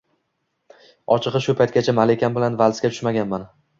[1.15, 3.47] Ochig`i shu paytgacha Malikam bilan valsga tushmaganman